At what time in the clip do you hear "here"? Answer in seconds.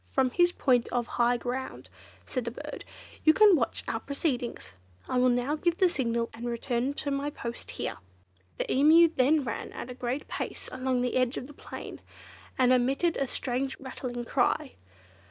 7.69-7.97